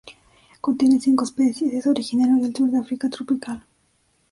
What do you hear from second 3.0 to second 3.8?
tropical.